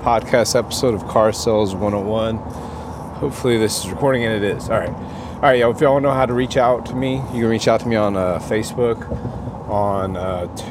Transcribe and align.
podcast 0.00 0.58
episode 0.58 0.94
of 0.94 1.06
Car 1.06 1.32
Sales 1.32 1.74
101. 1.74 2.36
Hopefully, 2.36 3.58
this 3.58 3.84
is 3.84 3.90
recording, 3.90 4.24
and 4.24 4.34
it 4.34 4.56
is. 4.56 4.70
All 4.70 4.78
right. 4.78 4.88
All 4.88 5.40
right, 5.42 5.58
y'all, 5.58 5.70
if 5.72 5.80
y'all 5.80 6.00
know 6.00 6.10
how 6.10 6.24
to 6.24 6.32
reach 6.32 6.56
out 6.56 6.86
to 6.86 6.94
me, 6.94 7.16
you 7.16 7.42
can 7.42 7.46
reach 7.46 7.68
out 7.68 7.80
to 7.80 7.88
me 7.88 7.96
on 7.96 8.16
uh, 8.16 8.38
Facebook, 8.38 9.10
on. 9.68 10.16
Uh, 10.16 10.46
t- 10.56 10.64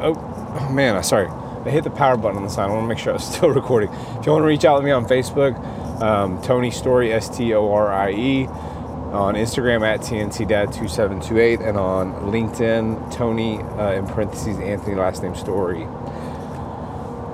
oh, 0.00 0.14
oh, 0.60 0.72
man, 0.72 1.02
sorry. 1.02 1.28
I 1.28 1.70
hit 1.70 1.82
the 1.82 1.90
power 1.90 2.16
button 2.16 2.36
on 2.36 2.44
the 2.44 2.50
side. 2.50 2.68
I 2.68 2.72
want 2.72 2.84
to 2.84 2.88
make 2.88 2.98
sure 2.98 3.12
I 3.12 3.16
was 3.16 3.24
still 3.34 3.50
recording. 3.50 3.90
If 3.92 4.26
you 4.26 4.32
want 4.32 4.42
to 4.42 4.46
reach 4.46 4.64
out 4.64 4.78
to 4.78 4.84
me 4.84 4.92
on 4.92 5.04
Facebook, 5.06 5.58
um, 6.00 6.40
Tony 6.42 6.70
Storie, 6.70 7.12
S 7.12 7.28
T 7.36 7.52
O 7.52 7.72
R 7.72 7.92
I 7.92 8.12
E 8.12 8.46
on 8.46 9.34
Instagram 9.34 9.82
at 9.82 10.00
TNTDad2728 10.00 11.66
and 11.66 11.78
on 11.78 12.12
LinkedIn, 12.32 13.12
Tony 13.12 13.58
uh, 13.58 13.92
in 13.92 14.06
parentheses, 14.06 14.58
Anthony 14.58 14.94
last 14.94 15.22
name 15.22 15.34
Storie. 15.34 15.86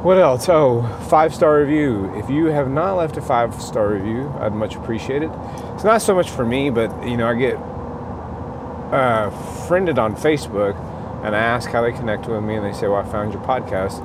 What 0.02 0.16
else? 0.16 0.48
Oh, 0.48 0.82
five 1.10 1.34
star 1.34 1.60
review. 1.60 2.10
If 2.16 2.30
you 2.30 2.46
have 2.46 2.70
not 2.70 2.95
left 2.95 3.18
a 3.18 3.20
five 3.20 3.60
star 3.60 3.88
review, 3.88 4.32
I'd 4.40 4.54
much 4.54 4.74
appreciate 4.74 5.23
it. 5.23 5.30
It's 5.74 5.84
not 5.84 6.00
so 6.00 6.14
much 6.14 6.30
for 6.30 6.46
me, 6.46 6.70
but 6.70 7.06
you 7.06 7.18
know, 7.18 7.28
I 7.28 7.34
get 7.34 7.56
uh, 8.95 9.30
friended 9.66 9.98
on 9.98 10.16
Facebook 10.16 10.74
and 11.23 11.36
I 11.36 11.38
ask 11.38 11.68
how 11.68 11.82
they 11.82 11.92
connect 11.92 12.26
with 12.26 12.42
me, 12.42 12.54
and 12.54 12.64
they 12.64 12.73
say, 12.73 12.88
Well, 12.88 12.96
I 12.96 13.04
found 13.04 13.34
your 13.34 13.42
podcast. 13.42 14.00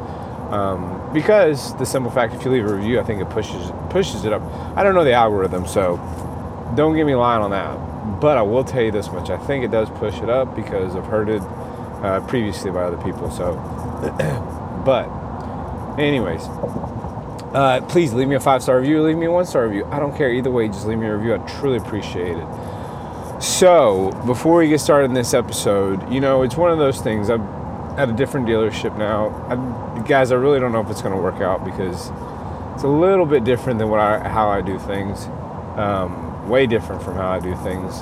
Um, 0.51 1.13
because 1.13 1.73
the 1.77 1.85
simple 1.85 2.11
fact, 2.11 2.33
if 2.33 2.43
you 2.43 2.51
leave 2.51 2.65
a 2.65 2.75
review, 2.75 2.99
I 2.99 3.03
think 3.03 3.21
it 3.21 3.29
pushes 3.29 3.71
pushes 3.89 4.25
it 4.25 4.33
up. 4.33 4.41
I 4.77 4.83
don't 4.83 4.95
know 4.95 5.05
the 5.05 5.13
algorithm, 5.13 5.65
so 5.65 5.95
don't 6.75 6.95
get 6.95 7.05
me 7.05 7.15
lying 7.15 7.41
on 7.41 7.51
that. 7.51 8.19
But 8.19 8.37
I 8.37 8.41
will 8.41 8.65
tell 8.65 8.81
you 8.81 8.91
this 8.91 9.09
much: 9.11 9.29
I 9.29 9.37
think 9.37 9.63
it 9.63 9.71
does 9.71 9.89
push 9.91 10.17
it 10.17 10.29
up 10.29 10.57
because 10.57 10.93
I've 10.95 11.05
heard 11.05 11.29
it 11.29 11.41
uh, 12.03 12.19
previously 12.27 12.69
by 12.69 12.83
other 12.83 13.01
people. 13.01 13.31
So, 13.31 13.53
but 14.85 15.07
anyways, 15.97 16.41
uh, 17.55 17.85
please 17.87 18.13
leave 18.13 18.27
me 18.27 18.35
a 18.35 18.39
five 18.39 18.61
star 18.61 18.79
review. 18.79 19.01
Leave 19.01 19.17
me 19.17 19.27
a 19.27 19.31
one 19.31 19.45
star 19.45 19.67
review. 19.67 19.85
I 19.85 19.99
don't 19.99 20.15
care 20.15 20.31
either 20.31 20.51
way. 20.51 20.67
Just 20.67 20.85
leave 20.85 20.97
me 20.97 21.07
a 21.07 21.15
review. 21.15 21.35
I 21.35 21.37
truly 21.59 21.77
appreciate 21.77 22.37
it. 22.37 23.41
So, 23.41 24.11
before 24.25 24.59
we 24.59 24.69
get 24.69 24.79
started 24.79 25.05
in 25.05 25.13
this 25.13 25.33
episode, 25.33 26.11
you 26.11 26.19
know, 26.19 26.41
it's 26.41 26.55
one 26.55 26.71
of 26.71 26.77
those 26.77 27.01
things. 27.01 27.29
I'm 27.29 27.41
at 27.97 28.09
a 28.09 28.13
different 28.13 28.47
dealership 28.47 28.97
now. 28.97 29.29
I, 29.49 30.07
guys, 30.07 30.31
I 30.31 30.35
really 30.35 30.59
don't 30.59 30.71
know 30.71 30.81
if 30.81 30.89
it's 30.89 31.01
going 31.01 31.15
to 31.15 31.21
work 31.21 31.41
out 31.41 31.63
because 31.63 32.11
it's 32.73 32.83
a 32.83 32.87
little 32.87 33.25
bit 33.25 33.43
different 33.43 33.79
than 33.79 33.89
what 33.89 33.99
I, 33.99 34.27
how 34.27 34.49
I 34.49 34.61
do 34.61 34.79
things. 34.79 35.25
Um, 35.77 36.49
way 36.49 36.65
different 36.65 37.03
from 37.03 37.15
how 37.15 37.29
I 37.29 37.39
do 37.39 37.55
things. 37.57 37.99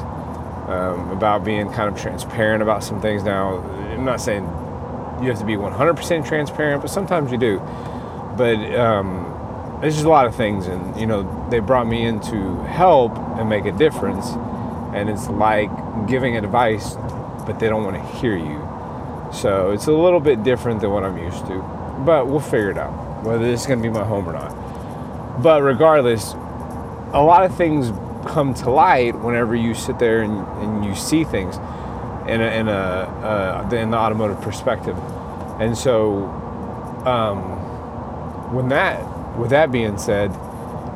Um, 0.67 1.11
about 1.11 1.43
being 1.43 1.71
kind 1.73 1.93
of 1.93 2.01
transparent 2.01 2.63
about 2.63 2.83
some 2.83 3.01
things. 3.01 3.23
Now, 3.23 3.57
I'm 3.91 4.05
not 4.05 4.21
saying 4.21 4.45
you 5.23 5.29
have 5.29 5.39
to 5.39 5.45
be 5.45 5.55
100% 5.55 6.27
transparent, 6.27 6.81
but 6.81 6.91
sometimes 6.91 7.31
you 7.31 7.37
do. 7.37 7.59
But 8.37 8.57
um, 8.75 9.77
there's 9.81 9.95
just 9.95 10.05
a 10.05 10.09
lot 10.09 10.25
of 10.25 10.35
things, 10.35 10.67
and 10.67 10.99
you 10.99 11.05
know, 11.05 11.47
they 11.49 11.59
brought 11.59 11.87
me 11.87 12.05
in 12.05 12.19
to 12.21 12.63
help 12.63 13.17
and 13.37 13.49
make 13.49 13.65
a 13.65 13.71
difference. 13.71 14.27
And 14.93 15.09
it's 15.09 15.27
like 15.27 15.69
giving 16.07 16.37
advice, 16.37 16.95
but 17.45 17.59
they 17.59 17.67
don't 17.67 17.83
want 17.83 17.95
to 17.95 18.17
hear 18.17 18.37
you. 18.37 18.61
So 19.33 19.71
it's 19.71 19.87
a 19.87 19.91
little 19.91 20.19
bit 20.19 20.43
different 20.43 20.81
than 20.81 20.91
what 20.91 21.03
I'm 21.03 21.17
used 21.17 21.45
to. 21.47 21.59
But 22.05 22.27
we'll 22.27 22.39
figure 22.39 22.69
it 22.69 22.77
out, 22.77 23.23
whether 23.23 23.43
this 23.43 23.61
is 23.61 23.67
going 23.67 23.81
to 23.81 23.83
be 23.83 23.93
my 23.93 24.03
home 24.03 24.27
or 24.29 24.33
not. 24.33 25.41
But 25.41 25.63
regardless, 25.63 26.33
a 27.13 27.21
lot 27.21 27.43
of 27.43 27.55
things 27.55 27.91
come 28.27 28.53
to 28.53 28.69
light 28.69 29.19
whenever 29.19 29.55
you 29.55 29.73
sit 29.73 29.99
there 29.99 30.21
and, 30.21 30.47
and 30.59 30.85
you 30.85 30.95
see 30.95 31.23
things 31.23 31.57
in 32.27 32.41
a, 32.41 32.59
in 32.59 32.67
a 32.67 32.71
uh, 32.71 33.75
in 33.75 33.91
the 33.91 33.97
automotive 33.97 34.41
perspective. 34.41 34.95
And 35.59 35.77
so, 35.77 36.25
um, 37.05 37.43
when 38.53 38.69
that 38.69 39.01
with 39.37 39.49
that 39.49 39.71
being 39.71 39.97
said, 39.97 40.31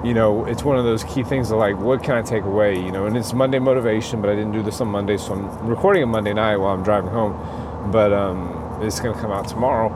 you 0.04 0.14
know, 0.14 0.46
it's 0.46 0.64
one 0.64 0.78
of 0.78 0.86
those 0.86 1.04
key 1.04 1.24
things 1.24 1.50
of 1.50 1.58
like, 1.58 1.78
what 1.78 2.04
can 2.04 2.16
I 2.16 2.22
take 2.22 2.44
away? 2.44 2.76
You 2.76 2.92
know, 2.92 3.06
and 3.08 3.18
it's 3.18 3.34
Monday 3.34 3.60
motivation, 3.60 4.22
but 4.22 4.30
I 4.30 4.36
didn't 4.36 4.52
do 4.52 4.62
this 4.62 4.80
on 4.80 4.88
Monday, 4.88 5.18
so 5.18 5.34
I'm 5.34 5.68
recording 5.68 6.04
it 6.04 6.06
Monday 6.06 6.34
night 6.34 6.58
while 6.58 6.74
I'm 6.74 6.84
driving 6.84 7.10
home. 7.10 7.92
But 7.92 8.14
um, 8.14 8.80
it's 8.82 9.00
going 9.00 9.16
to 9.16 9.20
come 9.20 9.32
out 9.32 9.48
tomorrow. 9.48 9.90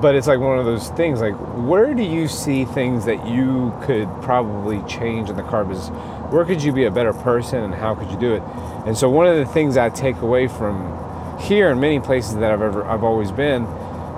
But 0.00 0.16
it's 0.16 0.26
like 0.26 0.40
one 0.40 0.58
of 0.58 0.64
those 0.64 0.88
things. 0.90 1.20
Like, 1.20 1.34
where 1.34 1.94
do 1.94 2.02
you 2.02 2.26
see 2.26 2.64
things 2.64 3.04
that 3.04 3.26
you 3.26 3.72
could 3.84 4.08
probably 4.22 4.82
change 4.82 5.30
in 5.30 5.36
the 5.36 5.42
car 5.42 5.64
business? 5.64 5.90
where 6.34 6.44
could 6.44 6.60
you 6.60 6.72
be 6.72 6.84
a 6.84 6.90
better 6.90 7.12
person 7.12 7.62
and 7.62 7.72
how 7.72 7.94
could 7.94 8.10
you 8.10 8.18
do 8.18 8.34
it? 8.34 8.42
And 8.86 8.98
so 8.98 9.08
one 9.08 9.26
of 9.26 9.36
the 9.36 9.46
things 9.46 9.76
I 9.76 9.88
take 9.88 10.16
away 10.16 10.48
from 10.48 10.98
here 11.38 11.70
and 11.70 11.80
many 11.80 12.00
places 12.00 12.34
that 12.34 12.50
I've 12.50 12.60
ever 12.60 12.84
I've 12.84 13.04
always 13.04 13.30
been 13.30 13.66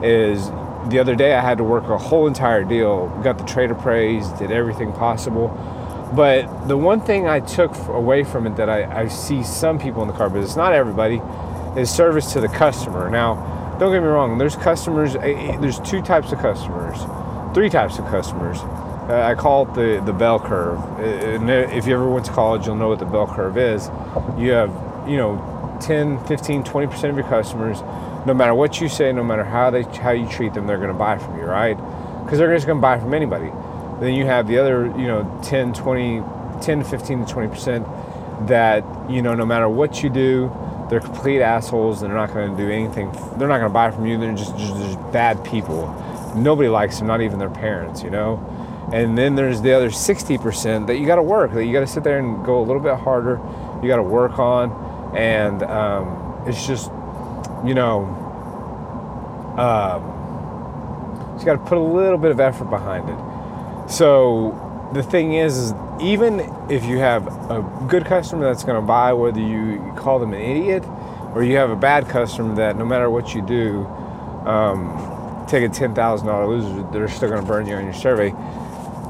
is 0.03 0.51
the 0.89 0.99
other 0.99 1.15
day 1.15 1.35
I 1.35 1.41
had 1.41 1.59
to 1.59 1.65
work 1.65 1.85
a 1.85 1.99
whole 1.99 2.27
entire 2.27 2.65
deal, 2.65 3.09
got 3.23 3.39
the 3.39 3.45
trade 3.45 3.71
appraised, 3.71 4.39
did 4.39 4.51
everything 4.51 4.93
possible. 4.93 5.49
But 6.15 6.69
the 6.69 6.77
one 6.77 7.01
thing 7.01 7.27
I 7.27 7.41
took 7.41 7.77
away 7.89 8.23
from 8.23 8.47
it 8.47 8.57
that 8.57 8.71
I, 8.71 9.03
I 9.03 9.09
see 9.09 9.43
some 9.43 9.79
people 9.79 10.03
in 10.03 10.09
the 10.09 10.15
car 10.15 10.31
business, 10.31 10.57
not 10.57 10.73
everybody, 10.73 11.21
is 11.77 11.91
service 11.91 12.33
to 12.33 12.41
the 12.41 12.49
customer. 12.49 13.11
Now, 13.11 13.77
don't 13.79 13.93
get 13.93 14.01
me 14.01 14.09
wrong, 14.09 14.39
there's 14.39 14.57
customers, 14.57 15.17
eh, 15.17 15.19
eh, 15.21 15.57
there's 15.59 15.81
two 15.81 16.01
types 16.01 16.33
of 16.33 16.39
customers, 16.39 16.97
three 17.55 17.69
types 17.69 17.99
of 17.99 18.07
customers. 18.07 18.61
I 19.09 19.35
call 19.35 19.69
it 19.69 19.75
the, 19.75 20.03
the 20.05 20.13
bell 20.13 20.41
curve. 20.41 20.81
And 20.99 21.49
if 21.49 21.87
you 21.87 21.95
ever 21.95 22.09
went 22.09 22.27
to 22.27 22.33
college, 22.33 22.67
you'll 22.67 22.75
know 22.75 22.89
what 22.89 22.99
the 22.99 23.05
bell 23.05 23.27
curve 23.27 23.57
is. 23.57 23.89
You 24.37 24.51
have, 24.51 24.71
you 25.09 25.17
know, 25.17 25.79
10, 25.81 26.25
15, 26.27 26.65
20% 26.65 27.11
of 27.11 27.17
your 27.17 27.27
customers, 27.29 27.83
no 28.27 28.35
matter 28.35 28.55
what 28.55 28.81
you 28.81 28.89
say, 28.89 29.13
no 29.13 29.23
matter 29.23 29.45
how 29.45 29.71
they 29.71 29.83
how 29.83 30.11
you 30.11 30.29
treat 30.29 30.53
them, 30.53 30.67
they're 30.67 30.79
going 30.79 30.93
to 30.93 30.99
buy 30.99 31.17
from 31.17 31.39
you, 31.39 31.45
right? 31.45 31.77
Because 32.25 32.39
they're 32.39 32.53
just 32.53 32.67
going 32.67 32.79
to 32.79 32.83
buy 32.83 32.99
from 32.99 33.15
anybody. 33.15 33.51
Then 34.01 34.15
you 34.15 34.27
have 34.27 34.49
the 34.49 34.59
other, 34.59 34.87
you 34.99 35.07
know, 35.07 35.41
10, 35.45 35.73
20, 35.73 36.23
10 36.61 36.79
to 36.81 36.85
15 36.85 37.25
to 37.25 37.35
20% 37.35 38.49
that, 38.49 38.85
you 39.09 39.23
know, 39.23 39.35
no 39.35 39.47
matter 39.47 39.69
what 39.69 40.03
you 40.03 40.11
do, 40.11 40.51
they're 40.91 41.01
complete 41.01 41.41
assholes. 41.41 42.03
And 42.03 42.11
they're 42.11 42.19
not 42.19 42.35
going 42.35 42.51
to 42.51 42.57
do 42.57 42.69
anything. 42.69 43.13
They're 43.39 43.49
not 43.49 43.59
going 43.59 43.71
to 43.71 43.75
buy 43.75 43.91
from 43.93 44.07
you. 44.07 44.19
They're 44.19 44.35
just, 44.35 44.57
just, 44.59 44.75
just 44.75 45.13
bad 45.13 45.43
people. 45.45 45.87
Nobody 46.37 46.69
likes 46.69 46.99
them, 46.99 47.07
not 47.07 47.23
even 47.23 47.39
their 47.39 47.49
parents, 47.49 48.03
you 48.03 48.11
know? 48.11 48.43
And 48.93 49.17
then 49.17 49.35
there's 49.35 49.63
the 49.63 49.73
other 49.73 49.89
60% 49.89 50.87
that 50.89 50.99
you 50.99 51.07
got 51.07 51.17
to 51.17 51.23
work, 51.23 51.53
that 51.53 51.65
you 51.65 51.73
got 51.73 51.81
to 51.81 51.87
sit 51.87 52.05
there 52.05 52.19
and 52.19 52.45
go 52.45 52.61
a 52.61 52.65
little 52.65 52.83
bit 52.83 52.97
harder. 52.97 53.41
You 53.83 53.89
got 53.89 53.97
to 53.97 54.03
work 54.03 54.39
on. 54.39 55.17
And 55.17 55.63
um, 55.63 56.43
it's 56.47 56.67
just, 56.67 56.91
you 57.65 57.75
know, 57.75 58.05
um, 59.59 61.39
you 61.39 61.45
got 61.45 61.53
to 61.55 61.65
put 61.65 61.79
a 61.79 61.81
little 61.81 62.19
bit 62.19 62.31
of 62.31 62.41
effort 62.41 62.71
behind 62.71 63.09
it. 63.09 63.91
So 63.91 64.91
the 64.93 65.03
thing 65.03 65.35
is, 65.35 65.57
is 65.57 65.75
even 66.01 66.41
if 66.71 66.85
you 66.85 66.99
have 66.99 67.27
a 67.51 67.63
good 67.89 68.05
customer 68.05 68.45
that's 68.45 68.65
going 68.65 68.81
to 68.81 68.87
buy, 68.87 69.13
whether 69.13 69.41
you 69.41 69.93
call 69.97 70.19
them 70.19 70.33
an 70.33 70.41
idiot 70.41 70.85
or 71.35 71.43
you 71.43 71.57
have 71.57 71.71
a 71.71 71.77
bad 71.77 72.09
customer 72.09 72.55
that 72.57 72.77
no 72.77 72.85
matter 72.85 73.11
what 73.11 73.35
you 73.35 73.43
do, 73.43 73.87
um, 74.47 75.45
take 75.49 75.65
a 75.65 75.69
$10,000 75.69 76.49
loser, 76.49 76.91
they're 76.93 77.09
still 77.09 77.29
going 77.29 77.41
to 77.41 77.47
burn 77.47 77.67
you 77.67 77.77
on 77.77 77.85
your 77.85 77.95
survey 77.95 78.35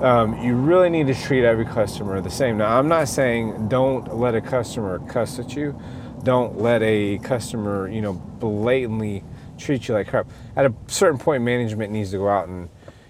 um, 0.03 0.39
you 0.43 0.55
really 0.55 0.91
need 0.91 1.07
to 1.07 1.15
treat 1.15 1.45
every 1.45 1.65
customer 1.65 2.21
the 2.21 2.31
same. 2.31 2.59
Now, 2.59 2.79
I'm 2.79 2.89
not 2.89 3.09
saying 3.09 3.69
don't 3.69 4.17
let 4.17 4.35
a 4.35 4.41
customer 4.41 4.99
cuss 5.09 5.39
at 5.39 5.57
you. 5.57 5.79
Don't 6.23 6.61
let 6.61 6.83
a 6.83 7.19
customer, 7.19 7.89
you 7.89 8.03
know, 8.03 8.13
blatantly 8.13 9.25
treat 9.59 9.89
you 9.89 9.95
like 9.95 10.09
crap. 10.09 10.27
At 10.55 10.67
a 10.67 10.75
certain 10.87 11.19
point, 11.19 11.43
management 11.43 11.93
needs 11.93 12.11
to 12.11 12.19
go 12.19 12.29
out 12.29 12.49
and, 12.49 12.69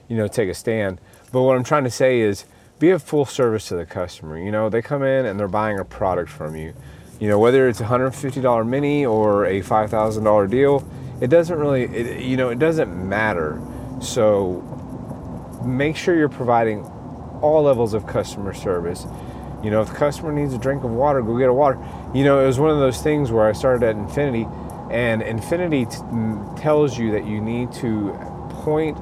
you 0.09 0.17
know, 0.17 0.29
take 0.29 0.49
a 0.49 0.55
stand. 0.55 1.01
But 1.33 1.43
what 1.43 1.57
I'm 1.57 1.65
trying 1.65 1.85
to 1.85 1.91
say 1.91 2.21
is 2.21 2.45
be 2.79 2.91
a 2.91 2.99
full 2.99 3.25
service 3.25 3.69
to 3.69 3.77
the 3.77 3.87
customer. 3.87 4.39
You 4.39 4.53
know, 4.53 4.69
they 4.69 4.83
come 4.83 5.03
in 5.03 5.27
and 5.27 5.41
they're 5.41 5.49
buying 5.49 5.79
a 5.79 5.85
product 5.85 6.31
from 6.31 6.55
you. 6.55 6.75
You 7.19 7.29
know, 7.29 7.39
whether 7.39 7.69
it's 7.69 7.81
a 7.81 7.85
$150 7.85 8.69
mini 8.69 9.07
or 9.07 9.47
a 9.47 9.63
$5,000 9.63 10.51
deal, 10.51 10.87
it 11.21 11.29
doesn't 11.29 11.59
really, 11.59 11.85
it, 11.85 12.23
you 12.23 12.37
know, 12.37 12.51
it 12.51 12.59
doesn't 12.59 13.09
matter. 13.09 13.61
So 14.01 14.77
make 15.65 15.97
sure 15.97 16.17
you're 16.17 16.29
providing 16.29 16.85
all 17.43 17.63
levels 17.63 17.95
of 17.95 18.07
customer 18.07 18.55
service. 18.55 19.07
You 19.63 19.71
know, 19.71 19.83
if 19.83 19.89
the 19.89 19.95
customer 19.95 20.33
needs 20.33 20.55
a 20.55 20.59
drink 20.59 20.85
of 20.85 20.91
water, 20.91 21.23
go 21.23 21.39
get 21.39 21.49
a 21.49 21.53
water. 21.53 21.79
You 22.15 22.25
know, 22.25 22.43
it 22.43 22.47
was 22.47 22.59
one 22.59 22.71
of 22.71 22.79
those 22.79 23.03
things 23.03 23.33
where 23.33 23.47
I 23.47 23.53
started 23.53 23.83
at 23.83 23.97
Infiniti, 23.97 24.47
and 24.93 25.23
Infiniti 25.23 25.91
t- 25.91 26.61
tells 26.61 26.99
you 26.99 27.11
that 27.13 27.27
you 27.27 27.41
need 27.41 27.73
to 27.75 28.13
point, 28.63 28.97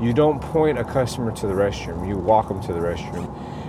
you 0.00 0.12
don't 0.12 0.40
point 0.40 0.78
a 0.78 0.84
customer 0.84 1.32
to 1.32 1.46
the 1.46 1.54
restroom, 1.54 2.06
you 2.06 2.16
walk 2.16 2.48
them 2.48 2.60
to 2.62 2.72
the 2.72 2.80
restroom. 2.80 3.26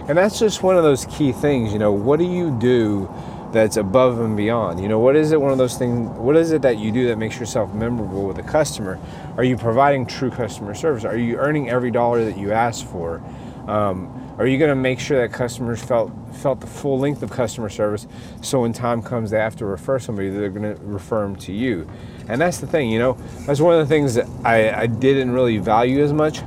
And 0.07 0.17
that's 0.17 0.39
just 0.39 0.63
one 0.63 0.75
of 0.75 0.83
those 0.83 1.05
key 1.05 1.31
things. 1.31 1.71
You 1.71 1.79
know, 1.79 1.91
what 1.91 2.19
do 2.19 2.25
you 2.25 2.51
do 2.59 3.09
that's 3.51 3.77
above 3.77 4.19
and 4.19 4.37
beyond? 4.37 4.79
You 4.81 4.87
know, 4.87 4.99
what 4.99 5.15
is 5.15 5.31
it 5.31 5.41
one 5.41 5.51
of 5.51 5.57
those 5.57 5.77
things, 5.77 6.09
what 6.17 6.35
is 6.35 6.51
it 6.51 6.61
that 6.63 6.77
you 6.77 6.91
do 6.91 7.07
that 7.07 7.17
makes 7.17 7.39
yourself 7.39 7.73
memorable 7.73 8.25
with 8.25 8.37
a 8.39 8.43
customer? 8.43 8.99
Are 9.37 9.43
you 9.43 9.57
providing 9.57 10.05
true 10.05 10.31
customer 10.31 10.73
service? 10.75 11.05
Are 11.05 11.17
you 11.17 11.37
earning 11.37 11.69
every 11.69 11.91
dollar 11.91 12.25
that 12.25 12.37
you 12.37 12.51
ask 12.51 12.85
for? 12.85 13.21
Um, 13.67 14.15
are 14.39 14.47
you 14.47 14.57
going 14.57 14.69
to 14.69 14.75
make 14.75 14.99
sure 14.99 15.21
that 15.21 15.33
customers 15.33 15.83
felt 15.83 16.11
felt 16.33 16.61
the 16.61 16.67
full 16.67 16.97
length 16.97 17.21
of 17.23 17.29
customer 17.29 17.69
service 17.69 18.07
so 18.41 18.61
when 18.61 18.71
time 18.71 19.01
comes 19.01 19.31
they 19.31 19.37
have 19.39 19.55
to 19.57 19.65
refer 19.65 19.99
somebody 19.99 20.29
they're 20.29 20.49
going 20.49 20.75
to 20.75 20.81
refer 20.83 21.21
them 21.21 21.35
to 21.35 21.51
you 21.51 21.87
And 22.29 22.39
that's 22.39 22.59
the 22.59 22.67
thing, 22.67 22.89
you 22.89 22.99
know, 22.99 23.17
that's 23.45 23.59
one 23.59 23.73
of 23.73 23.85
the 23.87 23.93
things 23.93 24.13
that 24.15 24.27
I, 24.45 24.83
I 24.83 24.85
didn't 24.87 25.31
really 25.31 25.57
value 25.57 26.01
as 26.03 26.13
much 26.13 26.39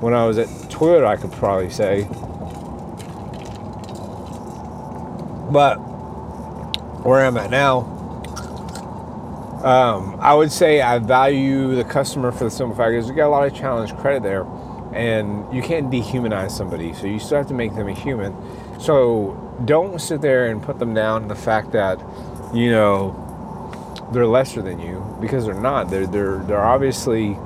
when 0.00 0.12
I 0.14 0.26
was 0.26 0.38
at 0.38 0.48
Toyota, 0.70 1.06
I 1.06 1.16
could 1.16 1.32
probably 1.32 1.70
say. 1.70 2.06
But 5.50 5.78
where 7.02 7.24
I'm 7.24 7.36
at 7.36 7.50
now, 7.50 7.80
um, 9.64 10.18
I 10.20 10.34
would 10.34 10.52
say 10.52 10.80
I 10.80 10.98
value 10.98 11.74
the 11.74 11.84
customer 11.84 12.30
for 12.30 12.44
the 12.44 12.50
simple 12.50 12.76
fact 12.76 12.92
is 12.92 13.08
we 13.08 13.16
got 13.16 13.26
a 13.26 13.28
lot 13.28 13.46
of 13.46 13.54
challenge 13.54 13.94
credit 13.96 14.22
there, 14.22 14.46
and 14.92 15.52
you 15.54 15.62
can't 15.62 15.90
dehumanize 15.90 16.52
somebody, 16.52 16.94
so 16.94 17.06
you 17.06 17.18
still 17.18 17.38
have 17.38 17.48
to 17.48 17.54
make 17.54 17.74
them 17.74 17.88
a 17.88 17.92
human. 17.92 18.36
So 18.80 19.60
don't 19.64 20.00
sit 20.00 20.20
there 20.20 20.46
and 20.46 20.62
put 20.62 20.78
them 20.78 20.94
down 20.94 21.22
to 21.22 21.28
the 21.28 21.34
fact 21.34 21.72
that 21.72 21.98
you 22.54 22.70
know 22.70 23.24
they're 24.12 24.26
lesser 24.26 24.62
than 24.62 24.78
you 24.78 25.04
because 25.20 25.44
they're 25.44 25.54
not. 25.54 25.90
They're 25.90 26.06
they're 26.06 26.38
they're 26.38 26.64
obviously 26.64 27.36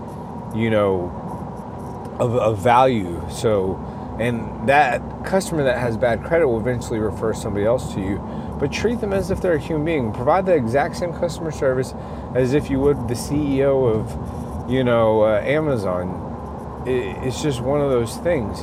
you 0.54 0.70
know 0.70 2.16
of, 2.20 2.36
of 2.36 2.58
value. 2.58 3.22
So 3.30 3.80
and 4.22 4.68
that 4.68 5.02
customer 5.24 5.64
that 5.64 5.78
has 5.78 5.96
bad 5.96 6.22
credit 6.22 6.46
will 6.46 6.60
eventually 6.60 7.00
refer 7.00 7.34
somebody 7.34 7.66
else 7.66 7.92
to 7.94 8.00
you. 8.00 8.18
But 8.60 8.70
treat 8.70 9.00
them 9.00 9.12
as 9.12 9.32
if 9.32 9.40
they're 9.40 9.54
a 9.54 9.58
human 9.58 9.84
being. 9.84 10.12
Provide 10.12 10.46
the 10.46 10.54
exact 10.54 10.96
same 10.96 11.12
customer 11.12 11.50
service 11.50 11.92
as 12.36 12.54
if 12.54 12.70
you 12.70 12.78
would 12.78 13.08
the 13.08 13.14
ceo 13.14 13.92
of 13.92 14.70
you 14.70 14.84
know 14.84 15.22
uh, 15.22 15.40
amazon. 15.40 16.84
It, 16.86 17.26
it's 17.26 17.42
just 17.42 17.60
one 17.60 17.80
of 17.80 17.90
those 17.90 18.16
things. 18.18 18.60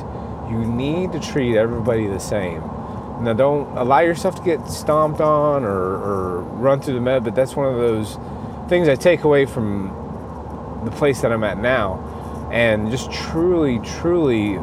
You 0.50 0.64
need 0.64 1.12
to 1.12 1.20
treat 1.20 1.58
everybody 1.58 2.06
the 2.06 2.20
same. 2.20 2.62
Now 3.22 3.34
don't 3.34 3.76
allow 3.76 4.00
yourself 4.00 4.36
to 4.36 4.42
get 4.42 4.66
stomped 4.66 5.20
on 5.20 5.64
or, 5.64 5.68
or 5.68 6.40
run 6.40 6.80
through 6.80 6.94
the 6.94 7.02
med 7.02 7.22
but 7.22 7.34
that's 7.34 7.54
one 7.54 7.70
of 7.70 7.78
those 7.78 8.16
things 8.70 8.88
i 8.88 8.94
take 8.94 9.24
away 9.24 9.44
from 9.44 9.88
the 10.86 10.90
place 10.90 11.20
that 11.20 11.32
i'm 11.32 11.44
at 11.44 11.58
now. 11.58 12.06
And 12.50 12.90
just 12.90 13.12
truly 13.12 13.78
truly 13.80 14.58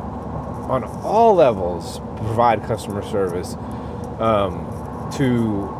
on 0.69 0.83
all 0.83 1.35
levels 1.35 1.99
provide 2.17 2.63
customer 2.63 3.01
service 3.03 3.55
um, 4.19 5.09
to 5.15 5.73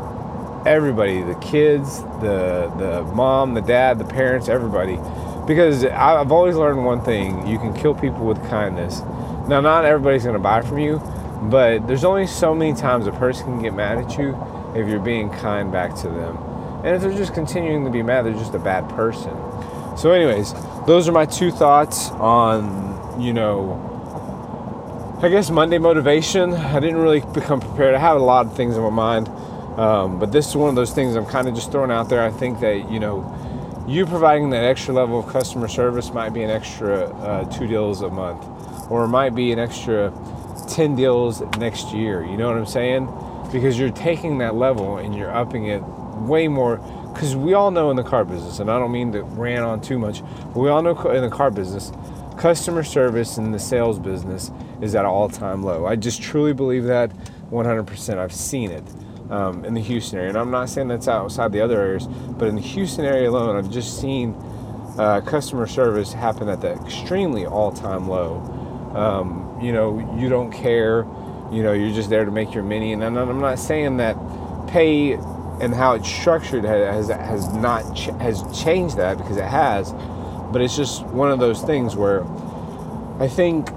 everybody 0.66 1.22
the 1.22 1.36
kids 1.36 2.02
the 2.22 2.72
the 2.78 3.02
mom 3.14 3.54
the 3.54 3.62
dad 3.62 3.98
the 4.00 4.06
parents 4.06 4.50
everybody. 4.50 4.98
Because 5.46 5.86
i've 5.86 6.32
always 6.32 6.56
learned 6.56 6.84
one 6.84 7.02
thing 7.02 7.48
you 7.48 7.58
can 7.58 7.74
kill 7.74 7.94
people 7.94 8.26
with 8.26 8.38
kindness. 8.50 9.00
Now 9.48 9.62
not 9.62 9.86
everybody's 9.86 10.24
going 10.24 10.34
to 10.34 10.40
buy 10.40 10.62
from 10.62 10.80
you 10.80 11.02
but 11.44 11.88
there's 11.88 12.04
only 12.04 12.28
so 12.28 12.54
many 12.54 12.74
times 12.74 13.08
a 13.08 13.12
person 13.12 13.46
can 13.46 13.62
get 13.62 13.74
mad 13.74 13.98
at 13.98 14.18
you 14.18 14.38
if 14.76 14.90
you're 14.90 15.00
being 15.00 15.30
kind 15.30 15.72
back 15.72 15.96
to 15.96 16.10
them. 16.10 16.38
And 16.84 16.96
if 16.96 17.02
they're 17.02 17.12
just 17.12 17.34
continuing 17.34 17.86
to 17.86 17.92
be 17.92 18.04
mad 18.04 18.26
they're 18.26 18.34
just 18.34 18.54
a 18.54 18.60
bad 18.60 18.90
person. 18.90 19.34
So 19.98 20.12
anyways 20.12 20.54
those 20.86 21.08
are 21.08 21.14
my 21.14 21.26
two 21.26 21.52
thoughts 21.52 22.12
on 22.12 23.22
you 23.22 23.34
know 23.34 23.97
I 25.20 25.30
guess 25.30 25.50
Monday 25.50 25.80
motivation. 25.80 26.54
I 26.54 26.80
didn't 26.80 26.98
really 26.98 27.22
become 27.22 27.60
prepared. 27.60 27.96
I 27.96 27.98
had 27.98 28.18
a 28.18 28.20
lot 28.20 28.46
of 28.46 28.56
things 28.56 28.78
in 28.78 28.84
my 28.84 28.92
mind, 28.92 29.28
um, 29.80 30.20
but 30.20 30.32
this 30.32 30.48
is 30.48 30.56
one 30.56 30.70
of 30.70 30.76
those 30.76 30.94
things 30.94 31.16
I'm 31.16 31.26
kind 31.26 31.48
of 31.48 31.56
just 31.56 31.72
throwing 31.72 31.90
out 31.90 32.08
there. 32.08 32.22
I 32.22 32.30
think 32.30 32.60
that 32.60 32.92
you 32.92 33.00
know, 33.00 33.26
you 33.88 34.06
providing 34.06 34.52
that 34.52 34.64
extra 34.64 34.94
level 34.94 35.20
of 35.20 35.28
customer 35.28 35.68
service 35.68 36.14
might 36.14 36.36
be 36.36 36.44
an 36.44 36.52
extra 36.52 37.06
uh, 37.16 37.46
two 37.46 37.66
deals 37.66 38.04
a 38.04 38.12
month, 38.12 38.46
or 38.92 39.06
it 39.06 39.08
might 39.08 39.34
be 39.34 39.52
an 39.52 39.58
extra 39.58 40.14
ten 40.70 40.96
deals 40.96 41.42
next 41.58 41.96
year. 41.96 42.24
You 42.24 42.38
know 42.38 42.50
what 42.50 42.58
I'm 42.58 42.68
saying? 42.68 43.08
Because 43.52 43.80
you're 43.80 43.90
taking 43.90 44.38
that 44.38 44.54
level 44.54 44.98
and 44.98 45.16
you're 45.16 45.36
upping 45.36 45.66
it 45.66 45.82
way 46.28 46.48
more. 46.48 46.78
Because 47.12 47.36
we 47.36 47.56
all 47.56 47.72
know 47.72 47.90
in 47.90 47.96
the 47.96 48.04
car 48.04 48.24
business, 48.24 48.60
and 48.60 48.70
I 48.70 48.78
don't 48.78 48.92
mean 48.92 49.12
to 49.14 49.24
rant 49.24 49.66
on 49.66 49.82
too 49.82 49.98
much, 49.98 50.22
but 50.54 50.58
we 50.58 50.70
all 50.70 50.84
know 50.84 50.96
in 51.10 51.24
the 51.24 51.36
car 51.36 51.50
business, 51.50 51.92
customer 52.38 52.84
service 52.84 53.38
in 53.38 53.52
the 53.52 53.60
sales 53.60 54.00
business 54.00 54.52
is 54.82 54.96
at 54.96 55.02
an 55.02 55.12
all-time 55.12 55.64
low. 55.64 55.86
I 55.86 55.96
just 55.96 56.22
truly 56.22 56.54
believe 56.54 56.86
that 56.86 57.12
100%. 57.52 58.18
I've 58.18 58.34
seen 58.34 58.72
it 58.72 58.84
um, 59.30 59.66
in 59.66 59.74
the 59.74 59.82
Houston 59.82 60.20
area, 60.20 60.30
and 60.30 60.38
I'm 60.38 60.52
not 60.52 60.70
saying 60.70 60.88
that's 60.88 61.08
outside 61.08 61.52
the 61.52 61.62
other 61.62 61.80
areas, 61.80 62.08
but 62.08 62.48
in 62.48 62.56
the 62.56 62.62
Houston 62.62 63.06
area 63.06 63.30
alone, 63.30 63.56
I've 63.56 63.72
just 63.72 64.00
seen 64.00 64.36
uh, 64.98 65.22
customer 65.22 65.68
service 65.68 66.14
happen 66.14 66.50
at 66.50 66.62
the 66.62 66.74
extremely 66.74 67.46
all-time 67.46 68.08
low. 68.08 68.38
Um, 68.96 69.60
you 69.62 69.72
know, 69.72 70.18
you 70.20 70.30
don't 70.30 70.52
care. 70.52 71.06
You 71.52 71.64
know, 71.64 71.74
you're 71.74 71.94
just 71.94 72.10
there 72.10 72.26
to 72.26 72.32
make 72.32 72.54
your 72.54 72.64
money, 72.64 72.94
and 72.94 73.04
I'm 73.04 73.40
not 73.40 73.60
saying 73.60 73.98
that 73.98 74.18
pay 74.68 75.14
and 75.60 75.74
how 75.74 75.94
it's 75.94 76.08
structured 76.08 76.64
has 76.64 77.08
has 77.08 77.52
not 77.54 77.96
ch- 77.96 78.10
has 78.22 78.44
changed 78.64 78.98
that 78.98 79.18
because 79.18 79.38
it 79.38 79.46
has, 79.46 79.92
but 80.52 80.62
it's 80.62 80.76
just 80.76 81.04
one 81.06 81.32
of 81.32 81.40
those 81.40 81.62
things 81.62 81.96
where 81.96 82.26
I 83.20 83.28
think 83.28 83.70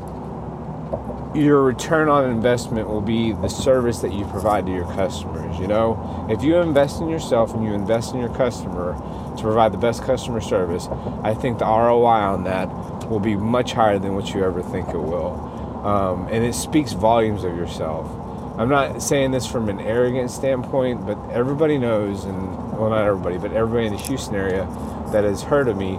your 1.35 1.63
return 1.63 2.09
on 2.09 2.29
investment 2.29 2.89
will 2.89 3.01
be 3.01 3.33
the 3.33 3.49
service 3.49 4.01
that 4.01 4.13
you 4.13 4.25
provide 4.27 4.67
to 4.67 4.73
your 4.73 4.87
customers. 4.95 5.59
You 5.59 5.69
know, 5.69 6.27
if 6.29 6.43
you 6.43 6.57
invest 6.57 7.01
in 7.01 7.09
yourself 7.09 7.55
and 7.55 7.65
you 7.65 7.73
invest 7.73 8.13
in 8.15 8.21
your 8.21 8.35
customer 8.35 8.95
to 9.37 9.43
provide 9.43 9.73
the 9.73 9.79
best 9.79 10.03
customer 10.03 10.41
service, 10.41 10.89
I 11.23 11.35
think 11.35 11.59
the 11.59 11.67
ROI 11.67 12.05
on 12.05 12.45
that 12.45 12.69
will 13.09 13.21
be 13.21 13.37
much 13.37 13.73
higher 13.73 13.99
than 13.99 14.15
what 14.15 14.35
you 14.35 14.45
ever 14.45 14.63
think 14.63 14.89
it 14.89 14.99
will. 14.99 15.81
Um, 15.85 16.27
and 16.29 16.45
it 16.45 16.55
speaks 16.55 16.93
volumes 16.93 17.45
of 17.45 17.57
yourself. 17.57 18.11
I'm 18.59 18.69
not 18.69 19.03
saying 19.03 19.31
this 19.31 19.47
from 19.47 19.69
an 19.69 19.81
arrogant 19.81 20.31
standpoint, 20.31 21.07
but 21.07 21.17
everybody 21.31 21.79
knows, 21.79 22.25
and 22.25 22.73
well, 22.77 22.91
not 22.91 23.07
everybody, 23.07 23.39
but 23.39 23.53
everybody 23.53 23.87
in 23.87 23.93
the 23.93 23.99
Houston 23.99 24.35
area 24.35 24.69
that 25.13 25.25
has 25.25 25.43
heard 25.43 25.69
of 25.69 25.77
me 25.77 25.99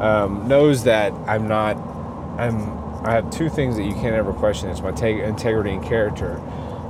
um, 0.00 0.48
knows 0.48 0.84
that 0.84 1.12
I'm 1.26 1.48
not, 1.48 1.76
I'm 2.38 2.84
I 3.04 3.12
have 3.12 3.30
two 3.30 3.50
things 3.50 3.76
that 3.76 3.84
you 3.84 3.92
can't 3.92 4.14
ever 4.14 4.32
question. 4.32 4.70
It's 4.70 4.80
my 4.80 4.92
te- 4.92 5.20
integrity 5.22 5.70
and 5.70 5.84
character. 5.84 6.40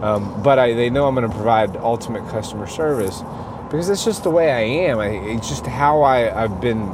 Um, 0.01 0.43
but 0.43 0.59
I, 0.61 0.73
they 0.75 0.89
know 0.89 1.09
I'm 1.09 1.15
going 1.15 1.29
to 1.29 1.35
provide 1.35 1.77
ultimate 1.77 2.29
customer 2.31 2.69
service 2.69 3.23
because 3.65 3.89
it's 3.89 4.05
just 4.05 4.23
the 4.23 4.31
way 4.31 4.53
I 4.53 4.61
am. 4.61 5.01
I, 5.01 5.09
it's 5.09 5.49
just 5.49 5.67
how 5.67 6.03
I, 6.03 6.45
I've 6.45 6.61
been 6.61 6.89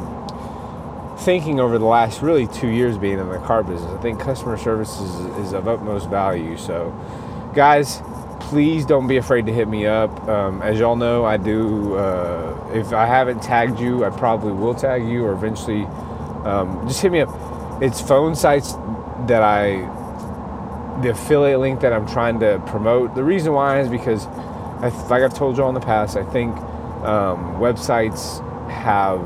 thinking 1.18 1.60
over 1.60 1.76
the 1.76 1.84
last 1.84 2.22
really 2.22 2.46
two 2.46 2.68
years 2.68 2.96
being 2.96 3.18
in 3.18 3.28
the 3.28 3.38
car 3.38 3.62
business. 3.62 3.90
I 3.90 4.00
think 4.00 4.20
customer 4.20 4.56
service 4.56 4.98
is, 4.98 5.14
is 5.46 5.52
of 5.52 5.68
utmost 5.68 6.08
value. 6.08 6.56
So, 6.56 6.90
guys, 7.54 8.00
please 8.40 8.86
don't 8.86 9.06
be 9.06 9.18
afraid 9.18 9.44
to 9.46 9.52
hit 9.52 9.68
me 9.68 9.86
up. 9.86 10.26
Um, 10.28 10.62
as 10.62 10.78
y'all 10.78 10.96
know, 10.96 11.26
I 11.26 11.36
do. 11.36 11.94
Uh, 11.96 12.70
if 12.72 12.94
I 12.94 13.04
haven't 13.04 13.42
tagged 13.42 13.78
you, 13.78 14.04
I 14.04 14.10
probably 14.10 14.52
will 14.52 14.74
tag 14.74 15.06
you, 15.06 15.24
or 15.24 15.32
eventually, 15.32 15.86
um, 16.44 16.86
just 16.88 17.00
hit 17.00 17.12
me 17.12 17.20
up. 17.20 17.82
It's 17.82 18.00
phone 18.00 18.34
sites 18.34 18.72
that 19.26 19.42
I, 19.42 19.80
the 21.02 21.10
affiliate 21.10 21.60
link 21.60 21.80
that 21.80 21.92
I'm 21.92 22.06
trying 22.06 22.40
to 22.40 22.62
promote. 22.66 23.14
The 23.14 23.24
reason 23.24 23.52
why 23.52 23.80
is 23.80 23.88
because, 23.88 24.26
I, 24.26 24.88
like 25.08 25.22
I've 25.22 25.34
told 25.34 25.56
you 25.56 25.62
all 25.62 25.68
in 25.68 25.74
the 25.74 25.80
past, 25.80 26.16
I 26.16 26.24
think 26.24 26.56
um, 27.04 27.56
websites 27.56 28.46
have 28.70 29.20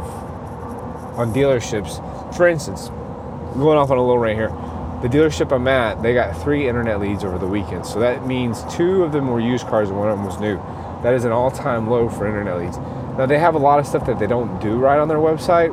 on 1.19 1.33
dealerships. 1.33 2.01
For 2.37 2.49
instance, 2.49 2.89
going 3.55 3.79
off 3.79 3.91
on 3.91 3.99
a 3.99 4.01
little 4.01 4.19
rant 4.19 4.39
here, 4.39 4.49
the 5.03 5.09
dealership 5.09 5.55
I'm 5.55 5.69
at, 5.69 6.03
they 6.03 6.15
got 6.15 6.41
three 6.43 6.67
internet 6.67 7.01
leads 7.01 7.25
over 7.25 7.39
the 7.39 7.47
weekend. 7.47 7.87
So 7.87 8.01
that 8.01 8.27
means 8.27 8.65
two 8.75 9.03
of 9.03 9.13
them 9.13 9.29
were 9.29 9.41
used 9.41 9.67
cars 9.67 9.91
and 9.91 9.99
one 9.99 10.09
of 10.09 10.17
them 10.17 10.27
was 10.27 10.41
new. 10.41 10.57
That 11.03 11.13
is 11.15 11.25
an 11.25 11.33
all-time 11.33 11.91
low 11.91 12.09
for 12.09 12.27
internet 12.27 12.59
leads. 12.59 12.79
Now 13.19 13.27
they 13.27 13.39
have 13.39 13.55
a 13.55 13.59
lot 13.59 13.79
of 13.79 13.87
stuff 13.87 14.07
that 14.07 14.19
they 14.19 14.27
don't 14.27 14.61
do 14.61 14.79
right 14.79 14.99
on 14.99 15.09
their 15.09 15.19
website 15.19 15.73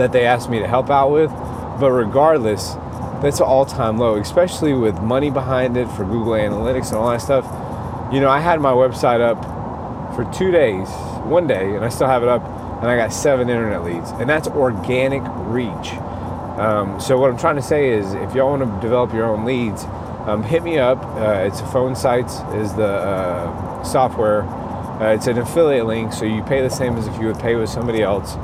that 0.00 0.12
they 0.12 0.24
asked 0.26 0.50
me 0.50 0.58
to 0.58 0.66
help 0.66 0.90
out 0.90 1.10
with. 1.10 1.30
But 1.80 1.92
regardless, 1.92 2.74
that's 3.22 3.38
an 3.38 3.46
all-time 3.46 3.98
low, 3.98 4.16
especially 4.16 4.74
with 4.74 5.00
money 5.00 5.30
behind 5.30 5.76
it 5.76 5.88
for 5.88 6.04
Google 6.04 6.32
Analytics 6.32 6.88
and 6.88 6.96
all 6.96 7.10
that 7.10 7.22
stuff. 7.22 7.44
You 8.12 8.20
know, 8.20 8.28
I 8.28 8.40
had 8.40 8.60
my 8.60 8.72
website 8.72 9.20
up 9.20 9.38
for 10.14 10.24
two 10.36 10.50
days, 10.50 10.88
one 11.24 11.46
day, 11.46 11.74
and 11.76 11.84
I 11.84 11.88
still 11.88 12.08
have 12.08 12.22
it 12.22 12.28
up, 12.28 12.42
and 12.80 12.90
I 12.90 12.96
got 12.96 13.12
seven 13.12 13.48
internet 13.48 13.84
leads, 13.84 14.10
and 14.12 14.28
that's 14.28 14.48
organic 14.48 15.22
reach. 15.46 15.92
Um, 16.58 17.00
so 17.00 17.18
what 17.18 17.30
I'm 17.30 17.38
trying 17.38 17.56
to 17.56 17.62
say 17.62 17.90
is, 17.90 18.12
if 18.14 18.34
y'all 18.34 18.50
want 18.50 18.62
to 18.62 18.80
develop 18.80 19.14
your 19.14 19.26
own 19.26 19.44
leads, 19.44 19.84
um, 20.26 20.42
hit 20.42 20.62
me 20.62 20.78
up. 20.78 21.02
Uh, 21.16 21.46
it's 21.46 21.60
phone 21.72 21.94
sites 21.94 22.40
is 22.54 22.74
the 22.74 22.84
uh, 22.84 23.82
software. 23.84 24.42
Uh, 24.42 25.14
it's 25.14 25.26
an 25.26 25.38
affiliate 25.38 25.86
link, 25.86 26.12
so 26.12 26.24
you 26.26 26.42
pay 26.42 26.60
the 26.60 26.68
same 26.68 26.96
as 26.96 27.06
if 27.06 27.18
you 27.18 27.26
would 27.26 27.38
pay 27.38 27.54
with 27.54 27.70
somebody 27.70 28.02
else. 28.02 28.34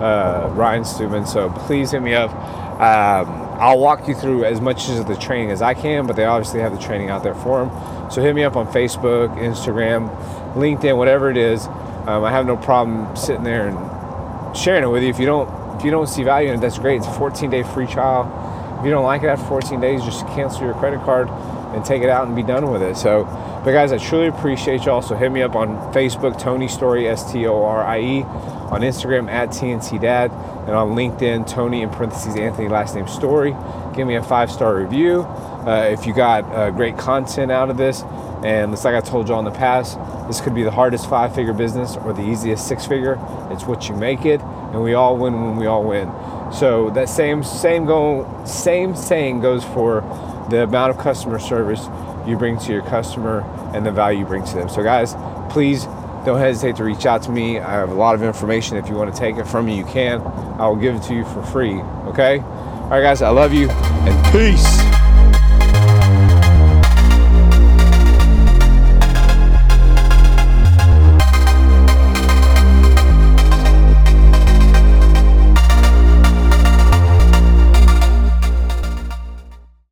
Uh, 0.00 0.50
Ryan 0.52 0.84
Stubman. 0.84 1.26
So 1.26 1.50
please 1.50 1.92
hit 1.92 2.02
me 2.02 2.14
up. 2.14 2.30
Um, 2.74 3.44
I'll 3.60 3.78
walk 3.78 4.08
you 4.08 4.14
through 4.14 4.44
as 4.44 4.60
much 4.60 4.88
of 4.88 5.06
the 5.06 5.16
training 5.16 5.52
as 5.52 5.62
I 5.62 5.74
can, 5.74 6.06
but 6.06 6.16
they 6.16 6.24
obviously 6.24 6.60
have 6.60 6.72
the 6.72 6.82
training 6.82 7.10
out 7.10 7.22
there 7.22 7.34
for 7.34 7.64
them. 7.64 8.10
So 8.10 8.20
hit 8.20 8.34
me 8.34 8.42
up 8.42 8.56
on 8.56 8.66
Facebook, 8.66 9.36
Instagram, 9.38 10.10
LinkedIn, 10.54 10.96
whatever 10.96 11.30
it 11.30 11.36
is. 11.36 11.66
Um, 12.06 12.24
I 12.24 12.30
have 12.30 12.46
no 12.46 12.56
problem 12.56 13.14
sitting 13.16 13.44
there 13.44 13.68
and 13.68 14.56
sharing 14.56 14.82
it 14.82 14.88
with 14.88 15.02
you. 15.02 15.08
If 15.08 15.18
you 15.18 15.26
don't 15.26 15.48
if 15.76 15.84
you 15.84 15.90
don't 15.90 16.06
see 16.06 16.22
value 16.22 16.48
in 16.48 16.56
it, 16.56 16.60
that's 16.60 16.78
great. 16.78 16.98
It's 16.98 17.06
a 17.06 17.12
14 17.12 17.50
day 17.50 17.62
free 17.62 17.86
trial. 17.86 18.76
If 18.78 18.84
you 18.84 18.90
don't 18.90 19.04
like 19.04 19.22
it 19.22 19.28
after 19.28 19.46
14 19.46 19.80
days, 19.80 20.04
just 20.04 20.26
cancel 20.28 20.62
your 20.62 20.74
credit 20.74 21.00
card. 21.00 21.28
And 21.74 21.84
take 21.84 22.02
it 22.02 22.08
out 22.08 22.26
and 22.26 22.36
be 22.36 22.44
done 22.44 22.70
with 22.70 22.82
it. 22.82 22.96
So, 22.96 23.24
but 23.64 23.72
guys, 23.72 23.90
I 23.90 23.98
truly 23.98 24.28
appreciate 24.28 24.84
y'all. 24.84 25.02
So 25.02 25.16
hit 25.16 25.32
me 25.32 25.42
up 25.42 25.56
on 25.56 25.92
Facebook, 25.92 26.38
Tony 26.38 26.68
Storie, 26.68 27.08
S 27.08 27.32
T 27.32 27.46
O 27.46 27.64
R 27.64 27.82
I 27.82 28.00
E, 28.00 28.22
on 28.22 28.82
Instagram 28.82 29.28
at 29.28 29.48
TNT 29.48 30.00
Dad, 30.00 30.30
and 30.30 30.70
on 30.70 30.90
LinkedIn, 30.90 31.48
Tony 31.48 31.82
in 31.82 31.90
parentheses 31.90 32.36
Anthony 32.36 32.68
last 32.68 32.94
name 32.94 33.08
Storie. 33.08 33.56
Give 33.94 34.06
me 34.06 34.14
a 34.14 34.22
five 34.22 34.52
star 34.52 34.76
review. 34.76 35.22
Uh, 35.22 35.88
if 35.90 36.06
you 36.06 36.14
got 36.14 36.44
uh, 36.44 36.70
great 36.70 36.96
content 36.96 37.50
out 37.50 37.70
of 37.70 37.76
this, 37.76 38.02
and 38.44 38.72
it's 38.72 38.84
like 38.84 38.94
I 38.94 39.00
told 39.00 39.28
you 39.28 39.34
all 39.34 39.40
in 39.40 39.46
the 39.46 39.58
past, 39.58 39.98
this 40.28 40.40
could 40.40 40.54
be 40.54 40.62
the 40.62 40.70
hardest 40.70 41.08
five 41.08 41.34
figure 41.34 41.54
business 41.54 41.96
or 41.96 42.12
the 42.12 42.22
easiest 42.22 42.68
six 42.68 42.86
figure. 42.86 43.18
It's 43.50 43.64
what 43.64 43.88
you 43.88 43.96
make 43.96 44.24
it, 44.24 44.40
and 44.40 44.82
we 44.82 44.94
all 44.94 45.16
win 45.16 45.32
when 45.42 45.56
we 45.56 45.66
all 45.66 45.82
win. 45.82 46.12
So 46.52 46.90
that 46.90 47.08
same 47.08 47.42
same 47.42 47.86
go 47.86 48.42
same 48.44 48.94
saying 48.94 49.40
goes 49.40 49.64
for 49.64 50.02
the 50.50 50.64
amount 50.64 50.90
of 50.90 50.98
customer 50.98 51.38
service 51.38 51.88
you 52.26 52.36
bring 52.36 52.58
to 52.58 52.72
your 52.72 52.82
customer 52.82 53.40
and 53.74 53.84
the 53.84 53.90
value 53.90 54.20
you 54.20 54.24
bring 54.24 54.44
to 54.44 54.54
them. 54.54 54.68
So 54.68 54.82
guys, 54.82 55.14
please 55.52 55.84
don't 56.24 56.38
hesitate 56.38 56.76
to 56.76 56.84
reach 56.84 57.06
out 57.06 57.22
to 57.24 57.30
me. 57.30 57.58
I 57.58 57.72
have 57.72 57.90
a 57.90 57.94
lot 57.94 58.14
of 58.14 58.22
information. 58.22 58.76
If 58.76 58.88
you 58.88 58.94
want 58.94 59.12
to 59.14 59.18
take 59.18 59.36
it 59.36 59.46
from 59.46 59.66
me, 59.66 59.76
you 59.76 59.84
can. 59.84 60.20
I 60.22 60.66
will 60.68 60.76
give 60.76 60.94
it 60.94 61.02
to 61.04 61.14
you 61.14 61.24
for 61.24 61.42
free. 61.42 61.80
Okay? 62.08 62.38
All 62.38 62.90
right, 62.90 63.02
guys, 63.02 63.22
I 63.22 63.30
love 63.30 63.52
you 63.52 63.70
and 63.70 64.32
peace. 64.32 64.83